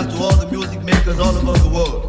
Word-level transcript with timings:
to 0.00 0.16
all 0.22 0.34
the 0.36 0.46
music 0.50 0.82
makers 0.84 1.18
all 1.18 1.36
over 1.36 1.58
the 1.58 1.68
world. 1.68 2.01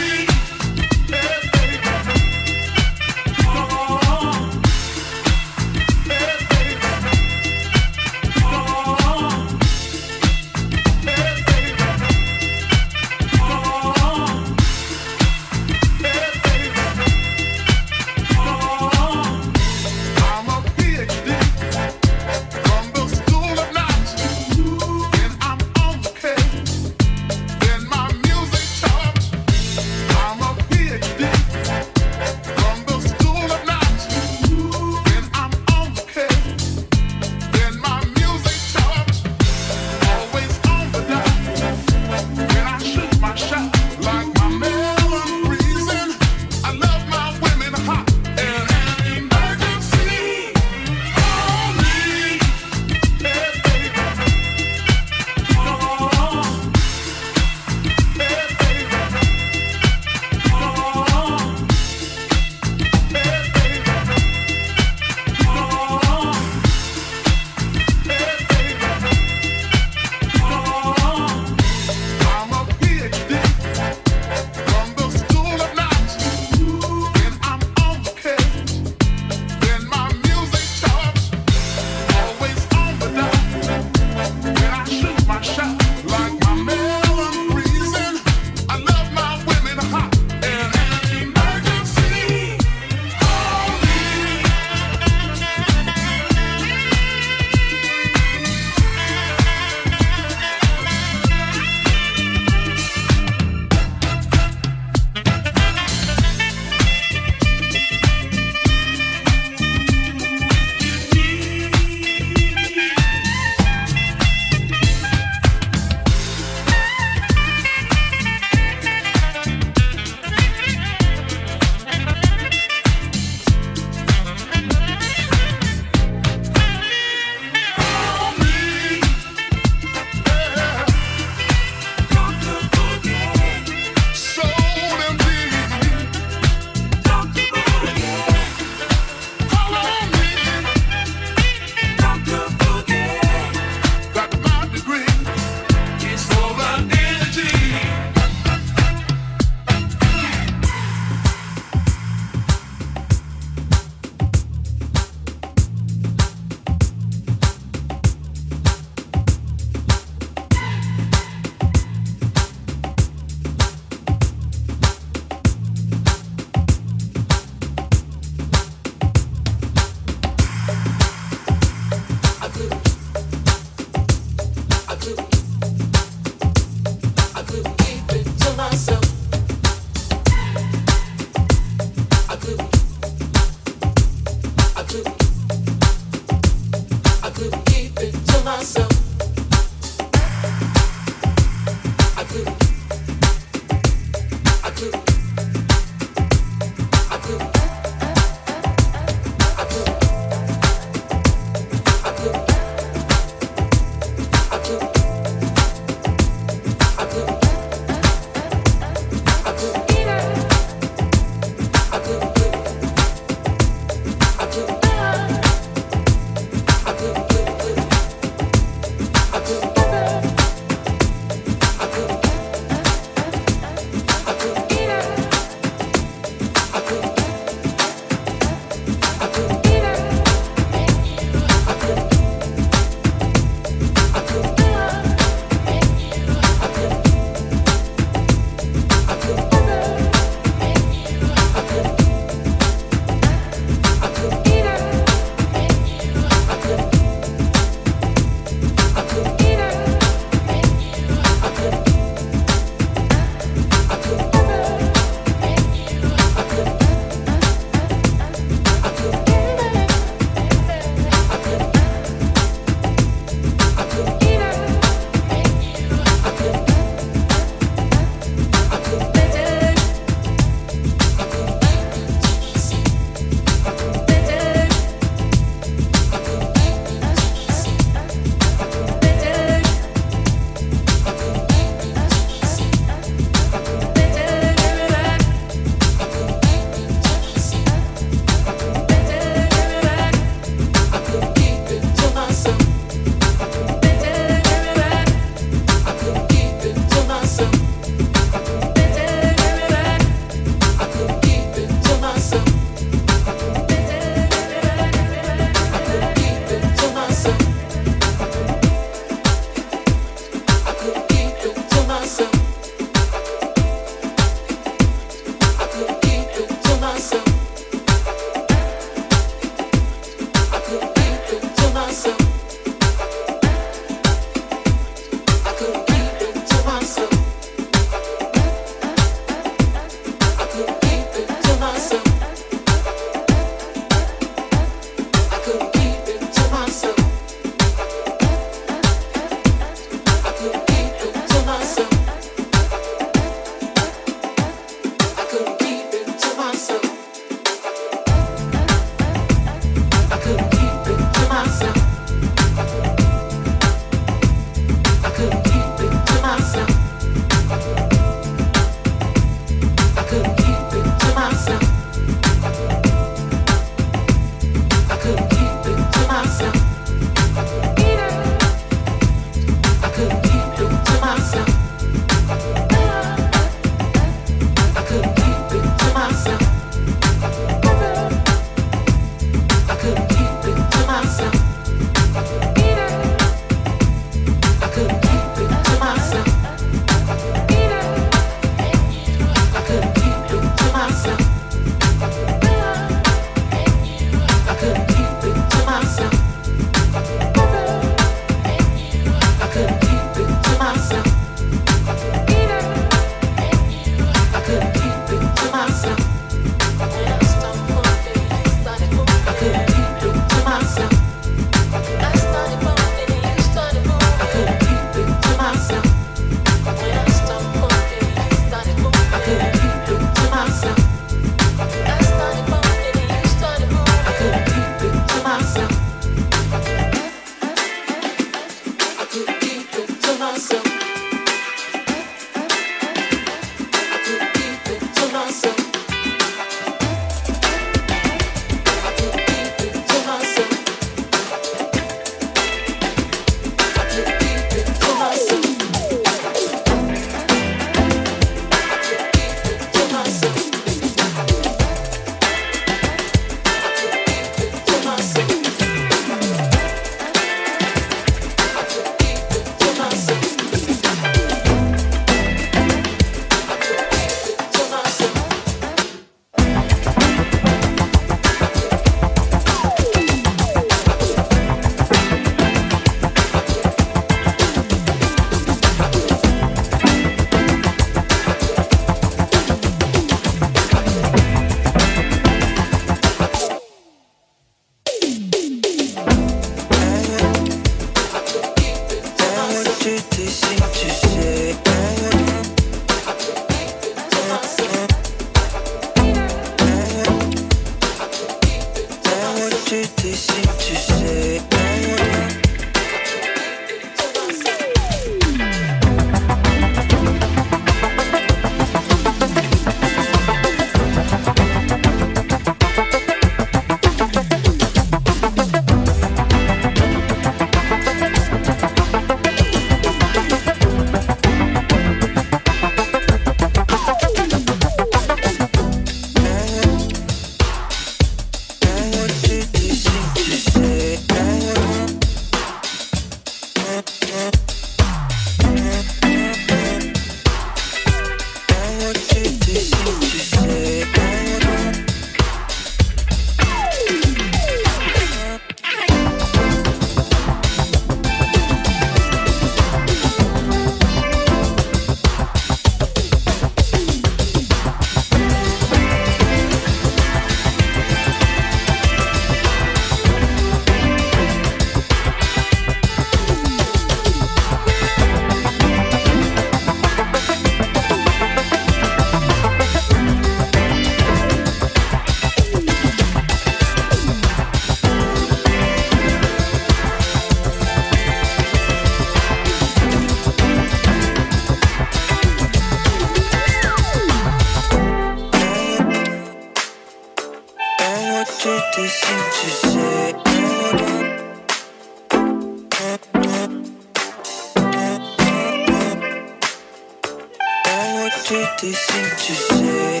What 598.30 598.60
thing 598.60 599.10
to 599.16 599.34
say. 599.34 600.00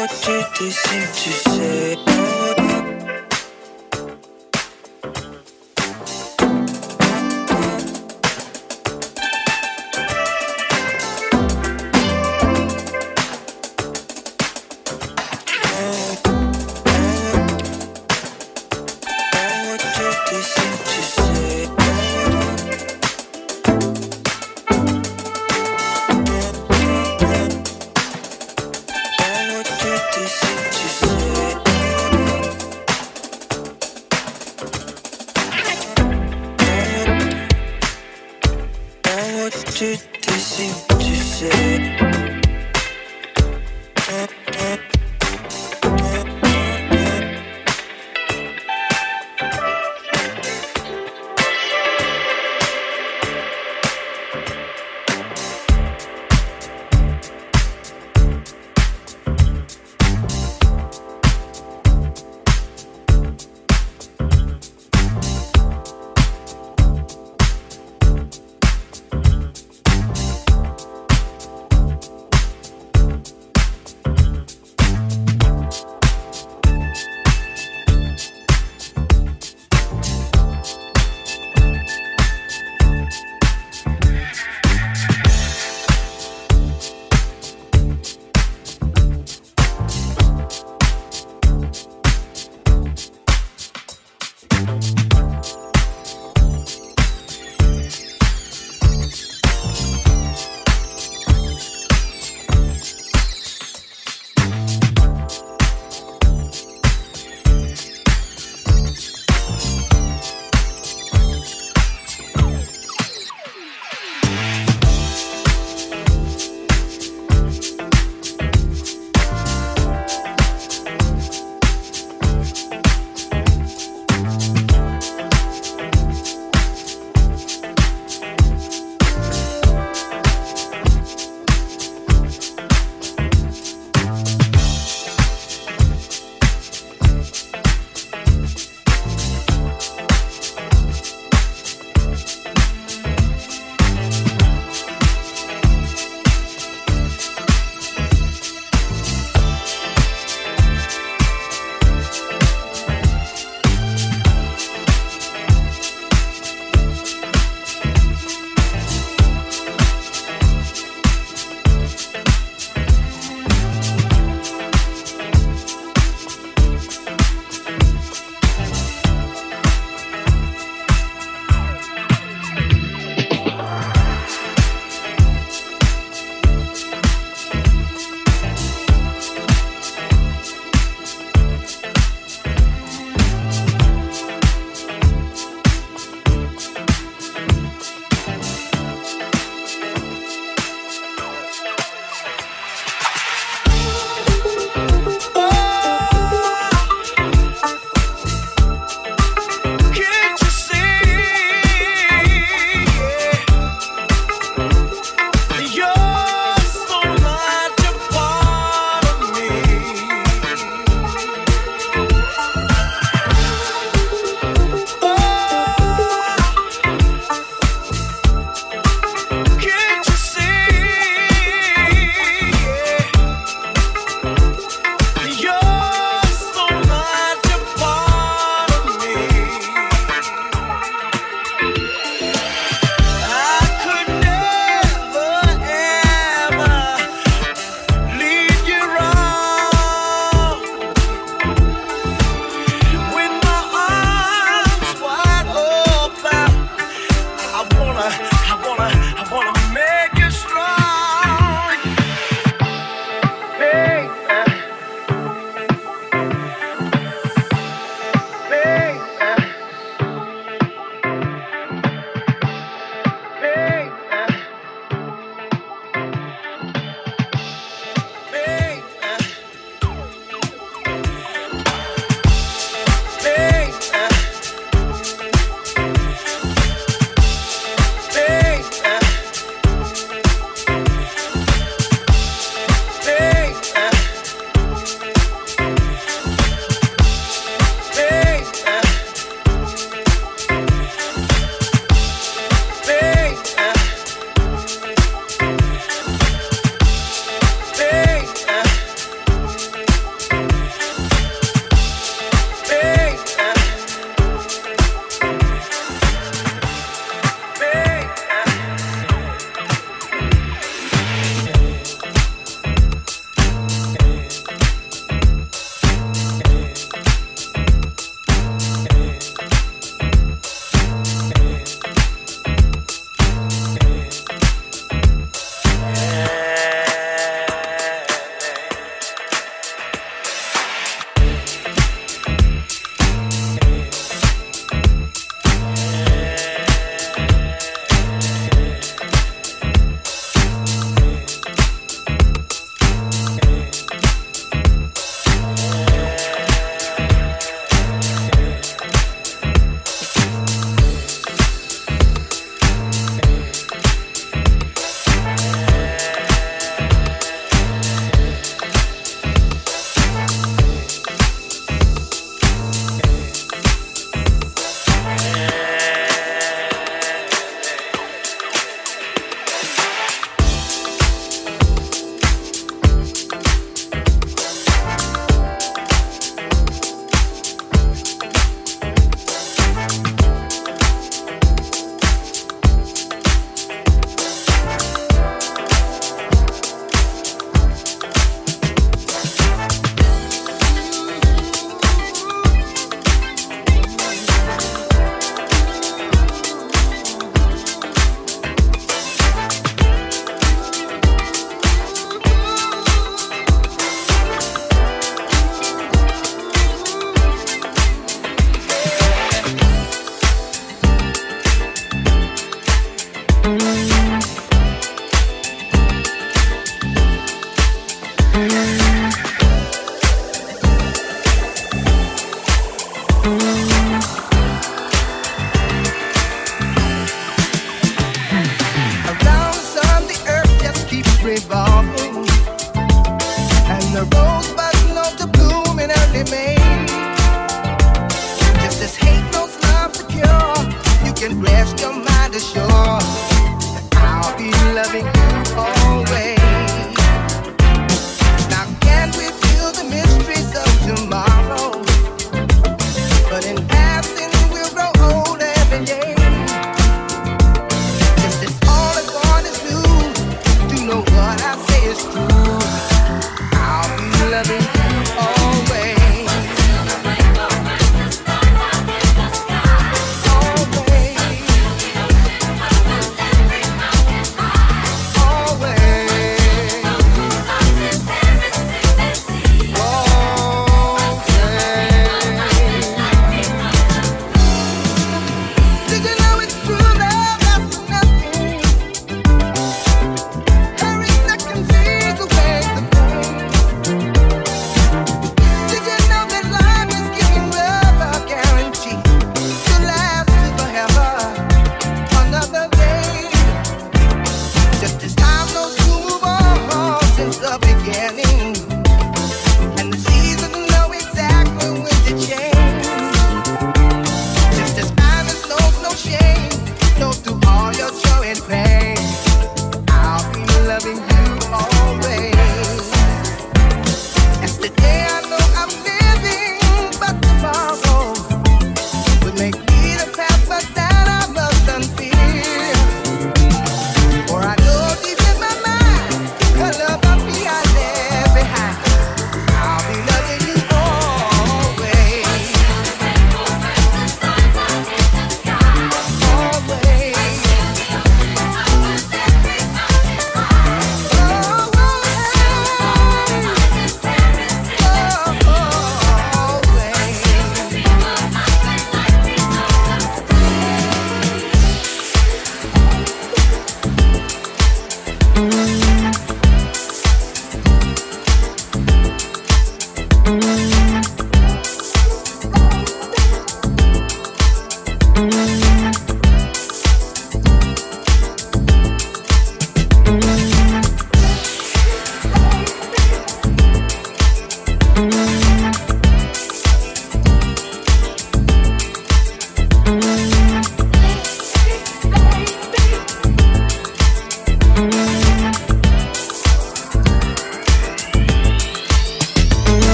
What 0.00 0.10
to 1.12 1.30
say. 1.30 2.09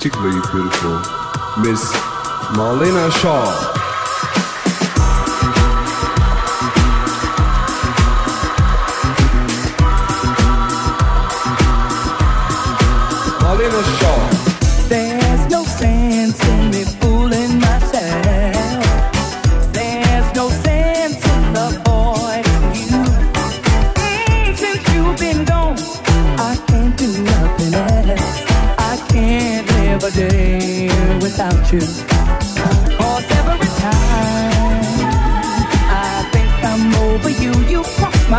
Particularly 0.00 0.40
beautiful, 0.50 0.96
Miss 1.62 1.92
Marlena 2.56 3.12
Shaw. 3.20 3.79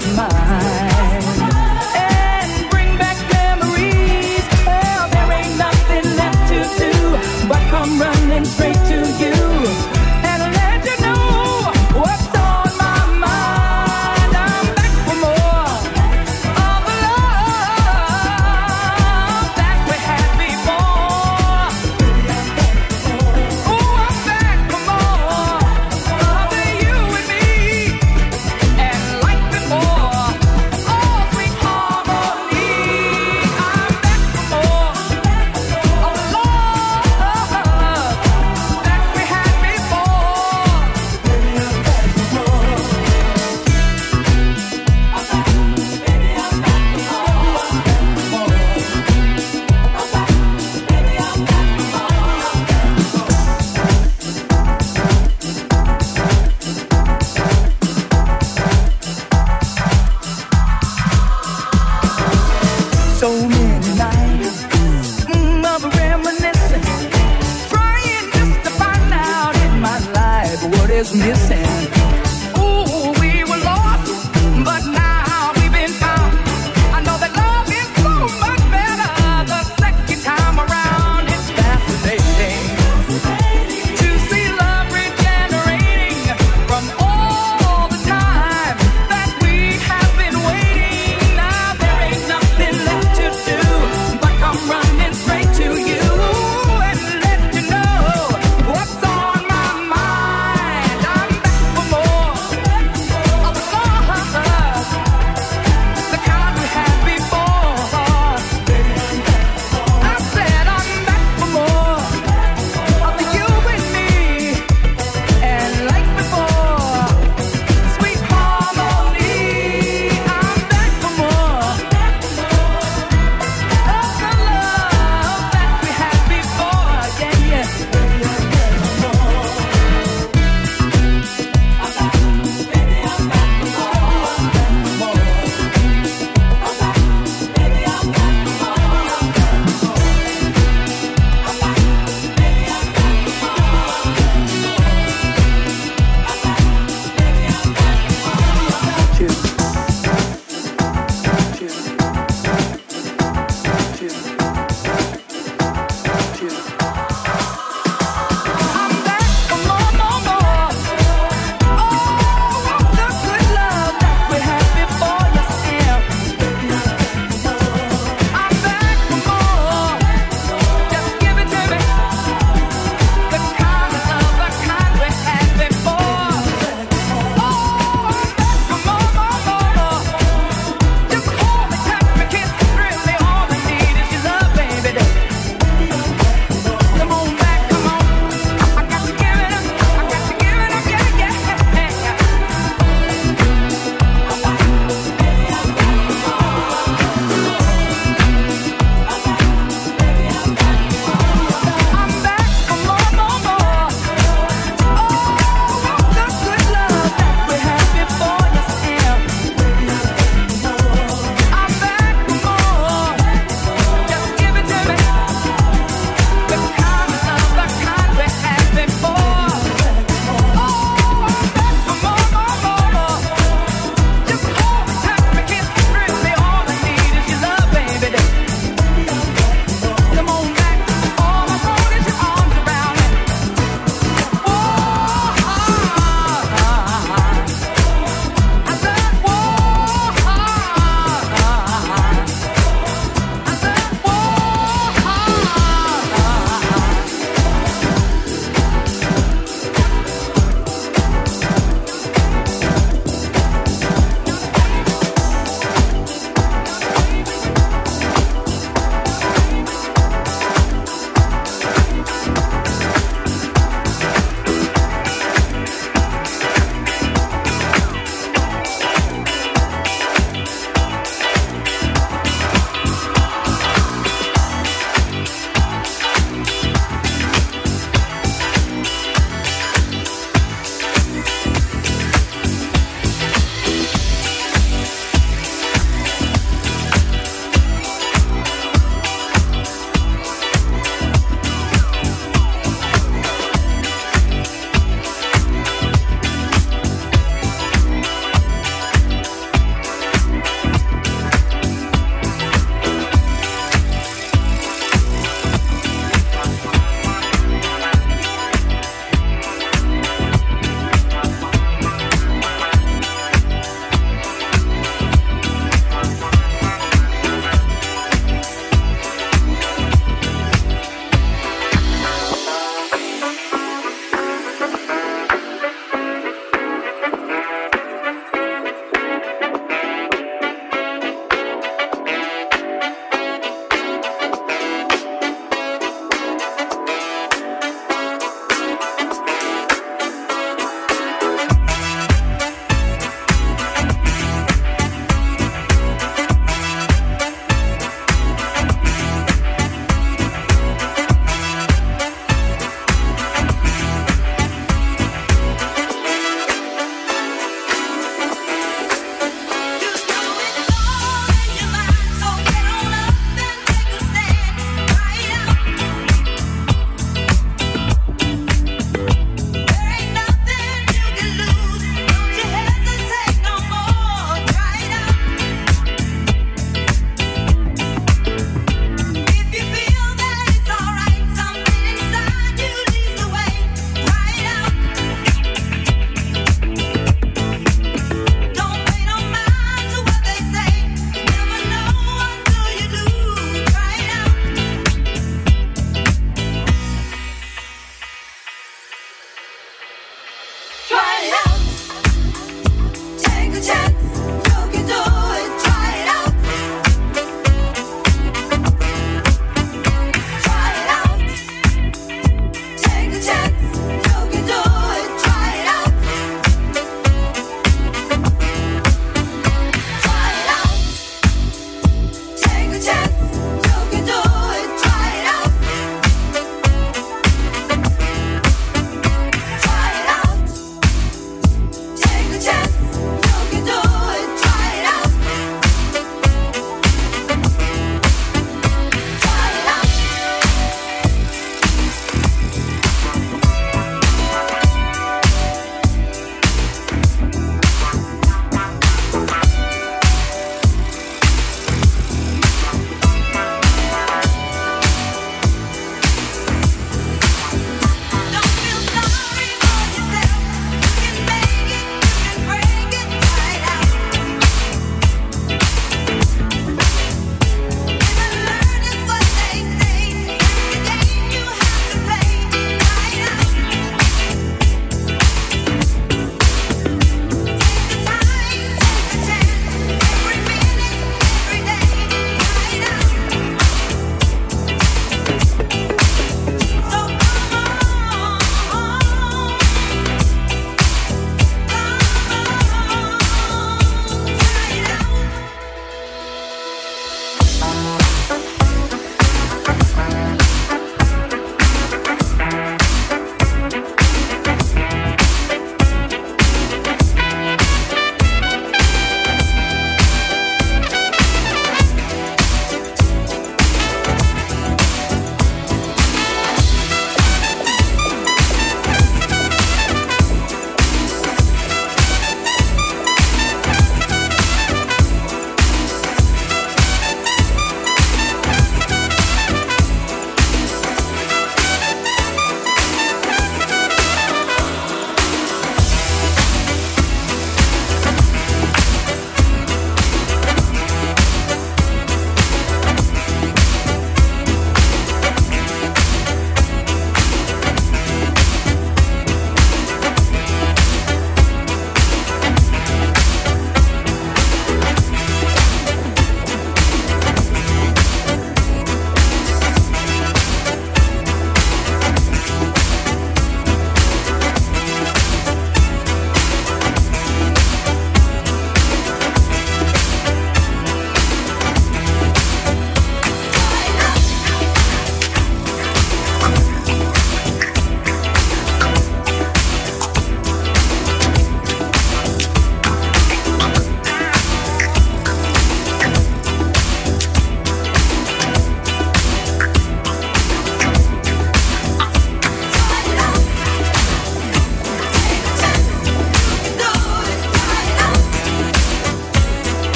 My 0.00 0.14
mind. 0.14 0.45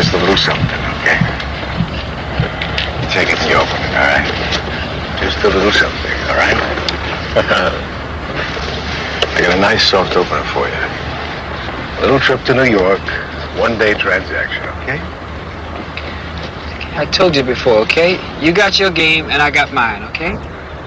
Just 0.00 0.14
a 0.14 0.16
little 0.16 0.36
something, 0.38 0.80
okay? 0.96 1.18
Take 3.12 3.28
it 3.28 3.38
and 3.38 3.50
you 3.50 3.56
open 3.56 3.82
it, 3.84 3.92
all 3.92 4.08
right? 4.08 4.24
Just 5.20 5.44
a 5.44 5.48
little 5.48 5.70
something, 5.70 6.16
all 6.24 6.36
right? 6.40 6.56
I 9.36 9.42
got 9.42 9.58
a 9.58 9.60
nice 9.60 9.86
soft 9.86 10.16
opener 10.16 10.42
for 10.54 10.66
you. 10.66 10.80
Little 12.00 12.18
trip 12.18 12.42
to 12.44 12.54
New 12.54 12.64
York, 12.64 13.02
one-day 13.60 13.92
transaction, 13.92 14.62
okay? 14.80 14.98
I 16.96 17.04
told 17.04 17.36
you 17.36 17.42
before, 17.42 17.80
okay? 17.80 18.18
You 18.42 18.52
got 18.52 18.78
your 18.78 18.90
game 18.90 19.28
and 19.28 19.42
I 19.42 19.50
got 19.50 19.70
mine, 19.74 20.02
okay? 20.04 20.34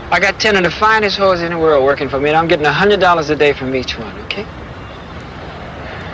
I 0.10 0.20
got 0.20 0.40
10 0.40 0.56
of 0.56 0.64
the 0.64 0.72
finest 0.72 1.20
whores 1.20 1.44
in 1.44 1.52
the 1.52 1.60
world 1.60 1.86
working 1.86 2.10
for 2.10 2.20
me 2.20 2.30
and 2.30 2.38
I'm 2.38 2.48
getting 2.48 2.66
$100 2.66 3.30
a 3.30 3.36
day 3.36 3.54
from 3.54 3.76
each 3.76 3.96
one, 3.96 4.18
okay? 4.22 4.48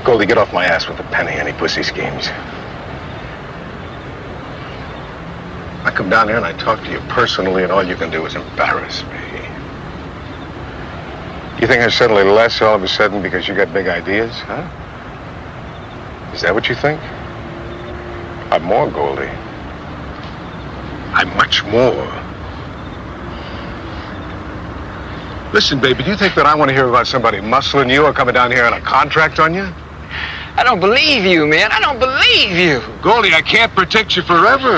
Goldie, 0.03 0.25
get 0.25 0.37
off 0.37 0.51
my 0.51 0.65
ass 0.65 0.89
with 0.89 0.99
a 0.99 1.03
penny 1.03 1.31
any 1.31 1.53
pussy 1.53 1.81
schemes. 1.81 2.29
I 5.79 5.83
come 5.99 6.09
down 6.09 6.29
here 6.29 6.37
and 6.37 6.45
I 6.45 6.53
talk 6.53 6.81
to 6.85 6.89
you 6.89 6.99
personally 7.09 7.63
and 7.63 7.73
all 7.73 7.83
you 7.83 7.97
can 7.97 8.09
do 8.09 8.25
is 8.25 8.33
embarrass 8.33 9.03
me. 9.03 9.19
You 11.59 11.67
think 11.67 11.83
I'm 11.83 11.91
suddenly 11.91 12.23
less 12.23 12.61
all 12.61 12.73
of 12.73 12.83
a 12.83 12.87
sudden 12.87 13.21
because 13.21 13.49
you 13.49 13.53
got 13.53 13.73
big 13.73 13.89
ideas, 13.89 14.31
huh? 14.31 14.63
Is 16.33 16.41
that 16.43 16.53
what 16.55 16.69
you 16.69 16.75
think? 16.75 17.01
I'm 18.49 18.63
more, 18.63 18.89
Goldie. 18.89 19.27
I'm 21.11 21.35
much 21.35 21.65
more. 21.65 22.07
Listen, 25.53 25.81
baby, 25.81 26.05
do 26.05 26.11
you 26.11 26.15
think 26.15 26.33
that 26.35 26.45
I 26.45 26.55
want 26.55 26.69
to 26.69 26.73
hear 26.73 26.87
about 26.87 27.07
somebody 27.07 27.39
muscling 27.39 27.91
you 27.91 28.05
or 28.05 28.13
coming 28.13 28.35
down 28.35 28.53
here 28.53 28.63
on 28.63 28.71
a 28.71 28.79
contract 28.79 29.37
on 29.37 29.53
you? 29.53 29.67
I 30.59 30.63
don't 30.65 30.81
believe 30.81 31.23
you, 31.23 31.47
man. 31.47 31.71
I 31.71 31.79
don't 31.79 31.99
believe 31.99 32.51
you. 32.51 32.83
Goldie, 33.01 33.33
I 33.33 33.41
can't 33.41 33.73
protect 33.73 34.17
you 34.17 34.23
forever. 34.23 34.77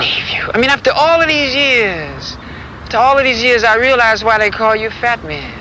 I 0.54 0.60
mean, 0.60 0.70
after 0.70 0.92
all 0.92 1.20
of 1.20 1.28
these 1.28 1.56
years, 1.56 2.38
after 2.84 2.98
all 2.98 3.18
of 3.18 3.24
these 3.24 3.42
years, 3.42 3.64
I 3.64 3.78
realize 3.78 4.24
why 4.24 4.38
they 4.38 4.52
call 4.52 4.76
you 4.76 4.92
Fat 4.92 5.24
Man. 5.24 5.52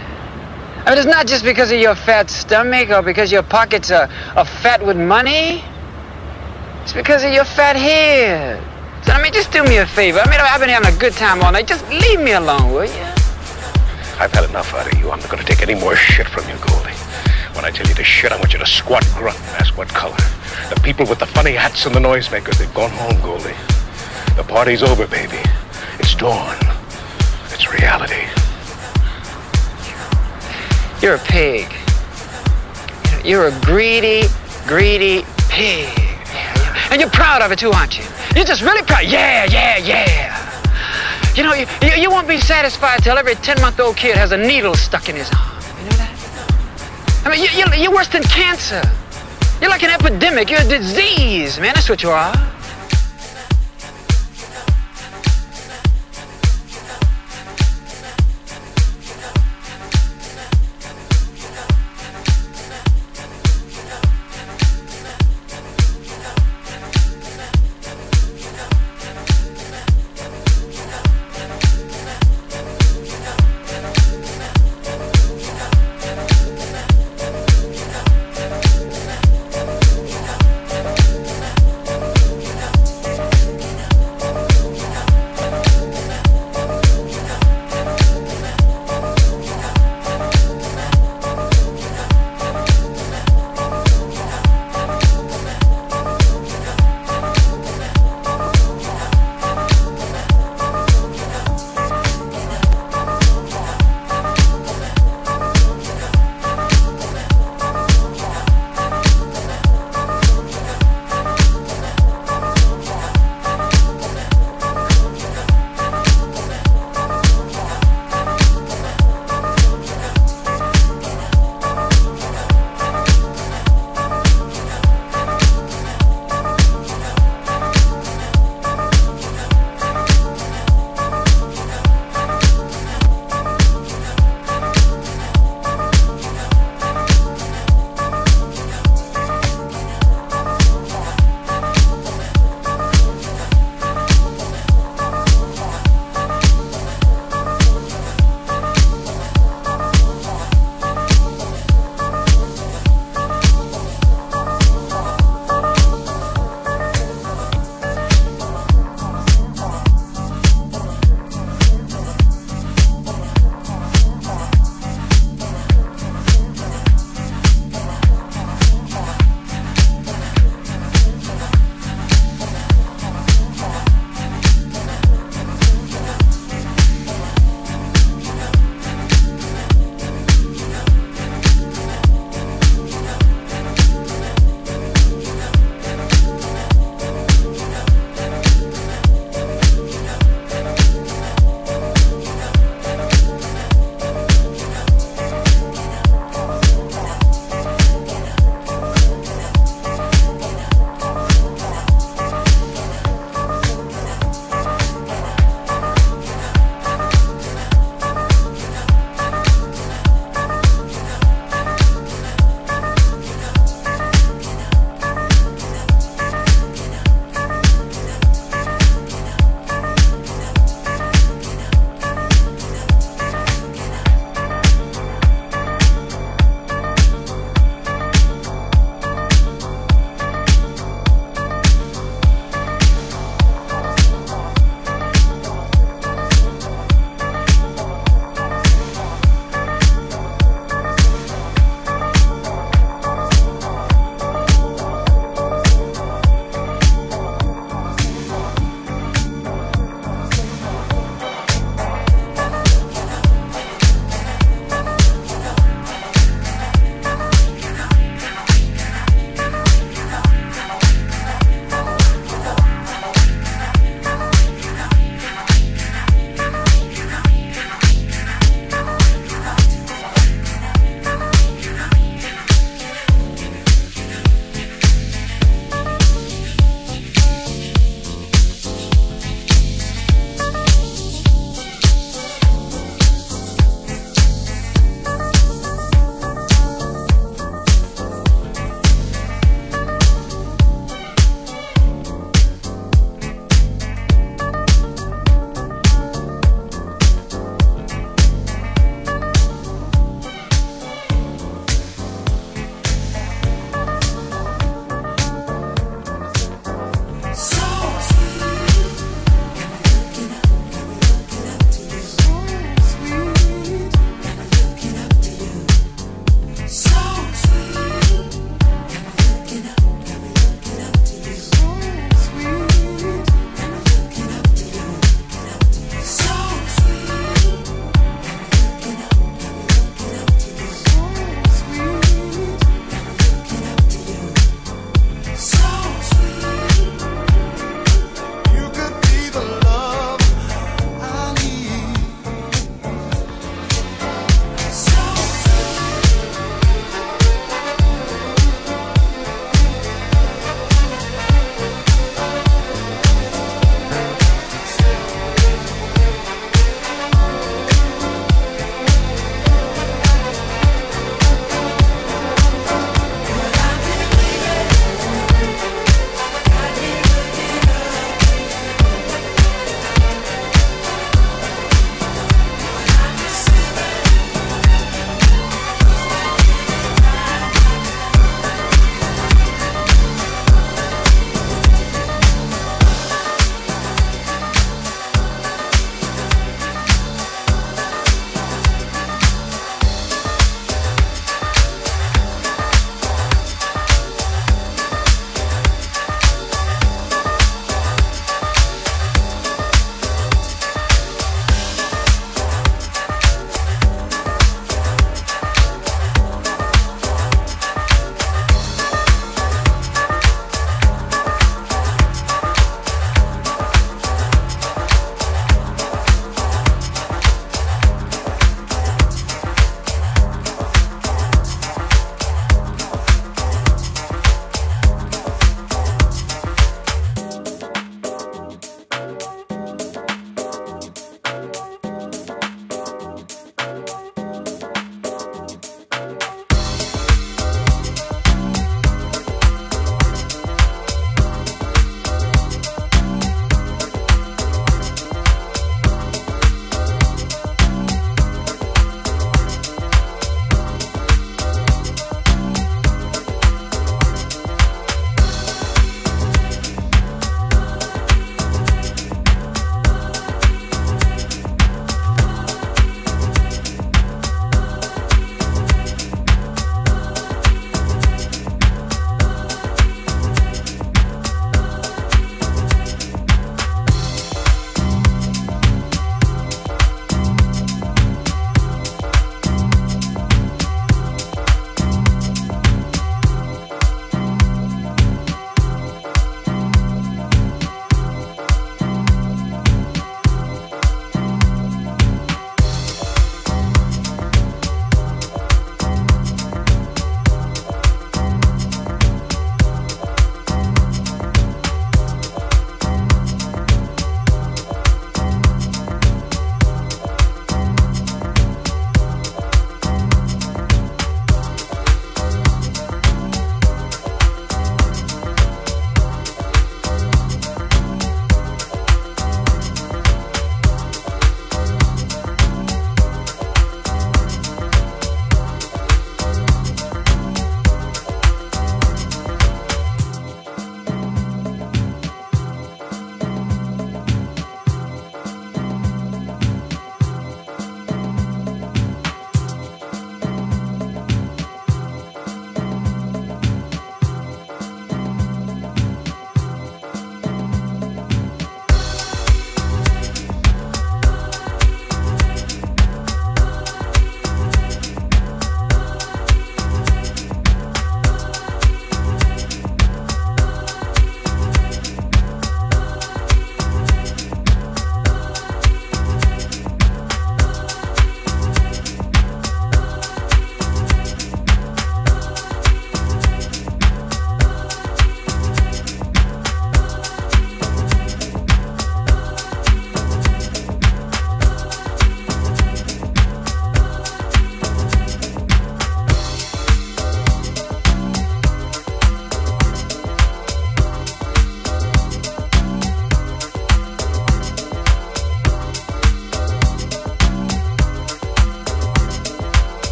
I 0.85 0.91
mean, 0.91 0.99
it's 0.99 1.07
not 1.07 1.27
just 1.27 1.43
because 1.43 1.73
of 1.73 1.81
your 1.81 1.95
fat 1.95 2.29
stomach 2.29 2.91
or 2.91 3.01
because 3.01 3.33
your 3.33 3.43
pockets 3.43 3.91
are, 3.91 4.11
are 4.37 4.45
fat 4.45 4.85
with 4.85 4.99
money. 4.99 5.65
It's 6.83 6.93
because 6.93 7.25
of 7.25 7.33
your 7.33 7.47
fat 7.47 7.77
head. 7.77 8.63
So, 9.07 9.13
I 9.13 9.23
mean, 9.23 9.33
just 9.33 9.51
do 9.53 9.65
me 9.65 9.79
a 9.79 9.87
favor. 9.87 10.19
I 10.19 10.29
mean, 10.29 10.39
I've 10.39 10.61
been 10.61 10.69
having 10.69 10.95
a 10.95 10.99
good 10.99 11.15
time 11.15 11.41
all 11.43 11.51
night. 11.51 11.67
Just 11.67 11.89
leave 11.89 12.21
me 12.21 12.33
alone, 12.33 12.71
will 12.75 12.85
you? 12.85 13.05
I've 14.21 14.33
had 14.33 14.45
enough 14.51 14.75
out 14.75 14.93
of 14.93 14.99
you. 14.99 15.11
I'm 15.11 15.21
not 15.21 15.31
going 15.31 15.43
to 15.43 15.51
take 15.51 15.67
any 15.67 15.81
more 15.81 15.97
shit 15.97 16.29
from 16.29 16.47
you, 16.47 16.57
Goldie. 16.67 16.93
When 17.55 17.65
I 17.65 17.71
tell 17.71 17.87
you 17.87 17.95
to 17.95 18.05
shit, 18.05 18.33
I 18.33 18.37
want 18.37 18.53
you 18.53 18.59
to 18.59 18.67
squat, 18.67 19.05
grunt, 19.15 19.39
and 19.39 19.49
ask 19.57 19.77
what 19.77 19.89
color. 19.89 20.17
The 20.75 20.81
people 20.83 21.07
with 21.07 21.19
the 21.19 21.27
funny 21.27 21.53
hats 21.53 21.87
and 21.87 21.95
the 21.95 22.01
noisemakers, 22.01 22.59
they've 22.59 22.75
gone 22.75 22.91
home, 22.91 23.21
Goldie. 23.23 23.55
The 24.37 24.45
party's 24.45 24.83
over, 24.83 25.07
baby. 25.07 25.39
It's 25.99 26.15
dawn. 26.15 26.57
It's 27.53 27.71
reality. 27.73 28.25
You're 31.03 31.17
a 31.17 31.19
pig. 31.19 31.67
You're 33.25 33.49
a 33.49 33.61
greedy, 33.61 34.23
greedy 34.67 35.25
pig. 35.49 35.89
And 36.91 37.01
you're 37.01 37.11
proud 37.11 37.43
of 37.43 37.53
it 37.53 37.59
too, 37.59 37.71
aren't 37.71 37.99
you? 37.99 38.05
You're 38.35 38.45
just 38.45 38.63
really 38.63 38.83
proud. 38.83 39.05
Yeah, 39.05 39.45
yeah, 39.45 39.77
yeah. 39.77 40.51
You 41.35 41.43
know, 41.43 41.55
you, 41.55 41.67
you, 41.97 42.11
won't 42.11 42.27
be 42.27 42.39
satisfied 42.39 43.03
till 43.03 43.17
every 43.17 43.35
10-month-old 43.35 43.97
kid 43.97 44.17
has 44.17 44.33
a 44.33 44.37
needle 44.37 44.75
stuck 44.75 45.09
in 45.09 45.17
his 45.17 45.31
arm. 45.31 45.60
I 47.25 47.31
mean, 47.31 47.43
you, 47.43 47.49
you're, 47.51 47.75
you're 47.75 47.93
worse 47.93 48.09
than 48.09 48.23
cancer. 48.23 48.83
You're 49.61 49.71
like 49.71 49.83
an 49.83 49.91
epidemic. 49.91 50.49
You're 50.51 50.63
a 50.63 50.69
disease, 50.69 51.59
man. 51.59 51.75
That's 51.75 51.89
what 51.89 52.03
you 52.03 52.11
are. 52.11 52.35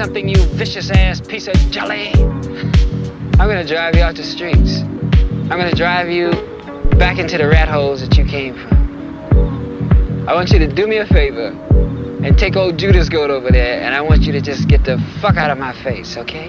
Something, 0.00 0.30
you 0.30 0.42
vicious 0.54 0.90
ass 0.90 1.20
piece 1.20 1.46
of 1.46 1.54
jelly. 1.70 2.08
I'm 3.38 3.48
gonna 3.50 3.66
drive 3.66 3.94
you 3.94 4.00
out 4.00 4.14
the 4.14 4.24
streets. 4.24 4.78
I'm 4.80 5.58
gonna 5.60 5.74
drive 5.74 6.08
you 6.08 6.30
back 6.96 7.18
into 7.18 7.36
the 7.36 7.46
rat 7.46 7.68
holes 7.68 8.00
that 8.00 8.16
you 8.16 8.24
came 8.24 8.54
from. 8.54 10.26
I 10.26 10.32
want 10.32 10.52
you 10.52 10.58
to 10.58 10.66
do 10.66 10.86
me 10.86 10.96
a 10.96 11.06
favor 11.06 11.48
and 12.24 12.38
take 12.38 12.56
old 12.56 12.78
Judas 12.78 13.10
goat 13.10 13.28
over 13.28 13.50
there, 13.50 13.82
and 13.82 13.94
I 13.94 14.00
want 14.00 14.22
you 14.22 14.32
to 14.32 14.40
just 14.40 14.68
get 14.68 14.84
the 14.84 14.96
fuck 15.20 15.36
out 15.36 15.50
of 15.50 15.58
my 15.58 15.74
face, 15.84 16.16
okay? 16.16 16.48